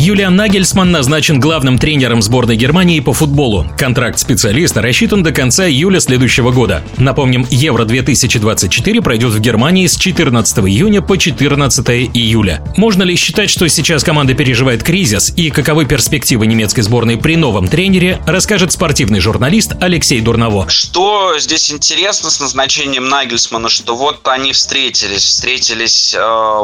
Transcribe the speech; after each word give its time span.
Юлиан 0.00 0.36
Нагельсман 0.36 0.92
назначен 0.92 1.40
главным 1.40 1.76
тренером 1.76 2.22
сборной 2.22 2.54
Германии 2.54 3.00
по 3.00 3.12
футболу. 3.12 3.66
Контракт 3.76 4.20
специалиста 4.20 4.80
рассчитан 4.80 5.24
до 5.24 5.32
конца 5.32 5.68
июля 5.68 5.98
следующего 5.98 6.52
года. 6.52 6.84
Напомним, 6.98 7.44
Евро-2024 7.50 9.02
пройдет 9.02 9.32
в 9.32 9.40
Германии 9.40 9.88
с 9.88 9.96
14 9.96 10.58
июня 10.58 11.02
по 11.02 11.18
14 11.18 11.88
июля. 12.14 12.62
Можно 12.76 13.02
ли 13.02 13.16
считать, 13.16 13.50
что 13.50 13.68
сейчас 13.68 14.04
команда 14.04 14.34
переживает 14.34 14.84
кризис 14.84 15.32
и 15.36 15.50
каковы 15.50 15.84
перспективы 15.84 16.46
немецкой 16.46 16.82
сборной 16.82 17.16
при 17.16 17.34
новом 17.34 17.66
тренере, 17.66 18.22
расскажет 18.24 18.70
спортивный 18.70 19.18
журналист 19.18 19.72
Алексей 19.80 20.20
Дурново. 20.20 20.68
Что 20.68 21.36
здесь 21.40 21.72
интересно 21.72 22.30
с 22.30 22.38
назначением 22.38 23.08
Нагельсмана, 23.08 23.68
что 23.68 23.96
вот 23.96 24.20
они 24.28 24.52
встретились, 24.52 25.24
встретились 25.24 26.14
э, 26.14 26.20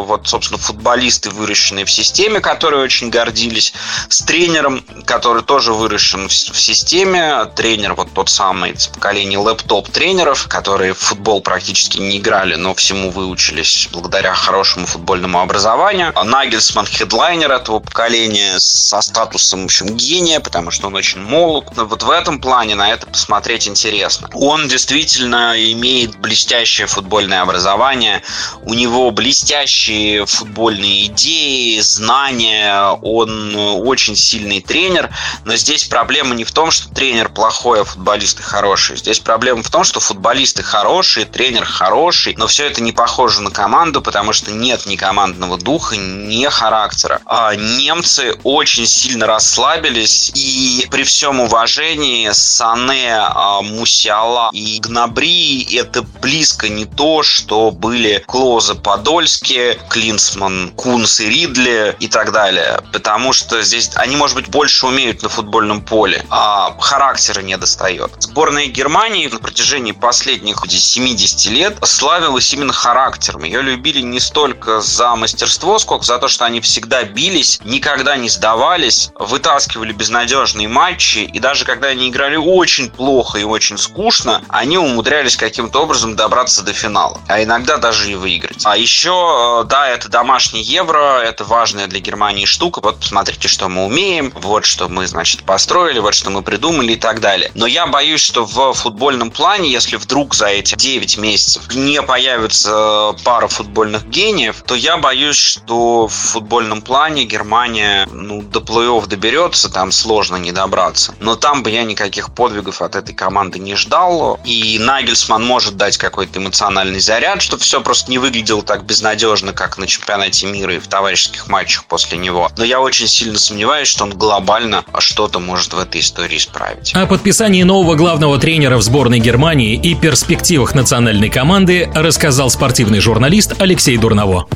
вот, 0.06 0.28
собственно, 0.28 0.58
футболисты, 0.58 1.30
выращенные 1.30 1.84
в 1.84 1.90
системе, 1.90 2.38
которые 2.38 2.84
очень 2.84 3.10
гордятся 3.10 3.23
гордились, 3.24 3.72
с 4.08 4.22
тренером, 4.22 4.84
который 5.06 5.42
тоже 5.42 5.72
выращен 5.72 6.28
в, 6.28 6.32
системе. 6.32 7.46
Тренер 7.56 7.94
вот 7.94 8.12
тот 8.12 8.28
самый 8.28 8.72
из 8.72 8.86
поколения 8.86 9.38
лэптоп-тренеров, 9.38 10.46
которые 10.48 10.92
в 10.92 10.98
футбол 10.98 11.40
практически 11.40 11.98
не 11.98 12.18
играли, 12.18 12.54
но 12.56 12.74
всему 12.74 13.10
выучились 13.10 13.88
благодаря 13.92 14.34
хорошему 14.34 14.86
футбольному 14.86 15.40
образованию. 15.40 16.12
Нагельсман 16.22 16.86
хедлайнер 16.86 17.50
этого 17.50 17.80
поколения 17.80 18.58
со 18.58 19.00
статусом, 19.00 19.62
в 19.62 19.64
общем, 19.64 19.96
гения, 19.96 20.40
потому 20.40 20.70
что 20.70 20.88
он 20.88 20.94
очень 20.94 21.20
молод. 21.20 21.76
Но 21.76 21.86
вот 21.86 22.02
в 22.02 22.10
этом 22.10 22.40
плане 22.40 22.74
на 22.74 22.90
это 22.90 23.06
посмотреть 23.06 23.68
интересно. 23.68 24.28
Он 24.34 24.68
действительно 24.68 25.54
имеет 25.72 26.16
блестящее 26.18 26.86
футбольное 26.86 27.40
образование, 27.40 28.22
у 28.62 28.74
него 28.74 29.10
блестящие 29.10 30.26
футбольные 30.26 31.06
идеи, 31.06 31.80
знания, 31.80 32.90
он 33.16 33.54
э, 33.54 33.70
очень 33.72 34.16
сильный 34.16 34.60
тренер, 34.60 35.10
но 35.44 35.56
здесь 35.56 35.84
проблема 35.84 36.34
не 36.34 36.44
в 36.44 36.52
том, 36.52 36.70
что 36.70 36.88
тренер 36.88 37.28
плохой, 37.28 37.82
а 37.82 37.84
футболисты 37.84 38.42
хорошие. 38.42 38.96
Здесь 38.96 39.20
проблема 39.20 39.62
в 39.62 39.70
том, 39.70 39.84
что 39.84 40.00
футболисты 40.00 40.62
хорошие, 40.62 41.26
тренер 41.26 41.64
хороший, 41.64 42.34
но 42.36 42.46
все 42.46 42.66
это 42.66 42.82
не 42.82 42.92
похоже 42.92 43.42
на 43.42 43.50
команду, 43.50 44.02
потому 44.02 44.32
что 44.32 44.52
нет 44.52 44.86
ни 44.86 44.96
командного 44.96 45.58
духа, 45.58 45.96
ни 45.96 46.44
характера. 46.46 47.20
А 47.26 47.54
немцы 47.54 48.36
очень 48.44 48.86
сильно 48.86 49.26
расслабились, 49.26 50.32
и 50.34 50.86
при 50.90 51.04
всем 51.04 51.40
уважении 51.40 52.30
Сане, 52.32 53.16
а, 53.16 53.62
Мусиала 53.62 54.50
и 54.52 54.78
Гнабри 54.80 55.62
это 55.76 56.02
близко 56.02 56.68
не 56.68 56.84
то, 56.84 57.22
что 57.22 57.70
были 57.70 58.22
Клоза 58.26 58.74
Подольски, 58.74 59.78
Клинсман, 59.88 60.72
Кунс 60.76 61.20
и 61.20 61.26
Ридли 61.26 61.96
и 62.00 62.08
так 62.08 62.32
далее 62.32 62.80
потому 63.04 63.34
что 63.34 63.62
здесь 63.62 63.90
они, 63.96 64.16
может 64.16 64.34
быть, 64.34 64.48
больше 64.48 64.86
умеют 64.86 65.22
на 65.22 65.28
футбольном 65.28 65.82
поле, 65.82 66.24
а 66.30 66.74
характера 66.80 67.42
не 67.42 67.58
достает. 67.58 68.10
Сборная 68.18 68.66
Германии 68.66 69.26
на 69.26 69.38
протяжении 69.38 69.92
последних 69.92 70.64
70 70.66 71.52
лет 71.52 71.76
славилась 71.82 72.50
именно 72.54 72.72
характером. 72.72 73.44
Ее 73.44 73.60
любили 73.60 74.00
не 74.00 74.20
столько 74.20 74.80
за 74.80 75.14
мастерство, 75.16 75.78
сколько 75.78 76.02
за 76.02 76.18
то, 76.18 76.28
что 76.28 76.46
они 76.46 76.62
всегда 76.62 77.04
бились, 77.04 77.60
никогда 77.62 78.16
не 78.16 78.30
сдавались, 78.30 79.10
вытаскивали 79.16 79.92
безнадежные 79.92 80.68
матчи, 80.68 81.18
и 81.18 81.38
даже 81.38 81.66
когда 81.66 81.88
они 81.88 82.08
играли 82.08 82.36
очень 82.36 82.88
плохо 82.90 83.38
и 83.38 83.44
очень 83.44 83.76
скучно, 83.76 84.42
они 84.48 84.78
умудрялись 84.78 85.36
каким-то 85.36 85.82
образом 85.82 86.16
добраться 86.16 86.62
до 86.62 86.72
финала, 86.72 87.20
а 87.28 87.42
иногда 87.42 87.76
даже 87.76 88.10
и 88.10 88.14
выиграть. 88.14 88.62
А 88.64 88.78
еще, 88.78 89.60
э, 89.60 89.68
да, 89.68 89.88
это 89.88 90.08
домашний 90.08 90.62
евро, 90.62 91.18
это 91.18 91.44
важная 91.44 91.86
для 91.86 92.00
Германии 92.00 92.46
штука, 92.46 92.80
вот 92.94 93.00
посмотрите, 93.00 93.48
что 93.48 93.68
мы 93.68 93.84
умеем, 93.86 94.32
вот 94.34 94.64
что 94.64 94.88
мы, 94.88 95.06
значит, 95.06 95.42
построили, 95.42 95.98
вот 95.98 96.14
что 96.14 96.30
мы 96.30 96.42
придумали 96.42 96.92
и 96.92 96.96
так 96.96 97.20
далее. 97.20 97.50
Но 97.54 97.66
я 97.66 97.86
боюсь, 97.86 98.20
что 98.20 98.44
в 98.44 98.72
футбольном 98.72 99.30
плане, 99.30 99.70
если 99.70 99.96
вдруг 99.96 100.34
за 100.34 100.46
эти 100.46 100.76
9 100.76 101.18
месяцев 101.18 101.74
не 101.74 102.00
появится 102.02 103.14
пара 103.24 103.48
футбольных 103.48 104.06
гениев, 104.06 104.62
то 104.66 104.74
я 104.74 104.96
боюсь, 104.96 105.36
что 105.36 106.06
в 106.06 106.12
футбольном 106.12 106.82
плане 106.82 107.24
Германия 107.24 108.06
ну, 108.12 108.42
до 108.42 108.60
плей-офф 108.60 109.06
доберется, 109.06 109.68
там 109.68 109.90
сложно 109.90 110.36
не 110.36 110.52
добраться. 110.52 111.14
Но 111.20 111.34
там 111.34 111.62
бы 111.62 111.70
я 111.70 111.82
никаких 111.82 112.32
подвигов 112.32 112.80
от 112.80 112.94
этой 112.94 113.14
команды 113.14 113.58
не 113.58 113.74
ждал. 113.74 114.38
И 114.44 114.78
Нагельсман 114.78 115.44
может 115.44 115.76
дать 115.76 115.98
какой-то 115.98 116.38
эмоциональный 116.38 117.00
заряд, 117.00 117.42
чтобы 117.42 117.62
все 117.62 117.80
просто 117.80 118.10
не 118.10 118.18
выглядело 118.18 118.62
так 118.62 118.84
безнадежно, 118.84 119.52
как 119.52 119.78
на 119.78 119.86
чемпионате 119.86 120.46
мира 120.46 120.74
и 120.74 120.78
в 120.78 120.86
товарищеских 120.86 121.48
матчах 121.48 121.86
после 121.86 122.18
него. 122.18 122.50
Но 122.56 122.64
я 122.64 122.83
очень 122.84 123.08
сильно 123.08 123.38
сомневаюсь, 123.38 123.88
что 123.88 124.04
он 124.04 124.10
глобально 124.10 124.84
что-то 124.98 125.40
может 125.40 125.72
в 125.72 125.78
этой 125.78 126.00
истории 126.00 126.36
исправить. 126.36 126.92
О 126.94 127.06
подписании 127.06 127.62
нового 127.62 127.96
главного 127.96 128.38
тренера 128.38 128.76
в 128.76 128.82
сборной 128.82 129.18
Германии 129.18 129.74
и 129.74 129.94
перспективах 129.94 130.74
национальной 130.74 131.30
команды 131.30 131.90
рассказал 131.94 132.50
спортивный 132.50 133.00
журналист 133.00 133.54
Алексей 133.58 133.96
Дурново. 133.96 134.46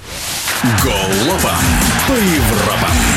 Голова 0.83 1.59
по 2.07 2.13
Европам. 2.13 3.08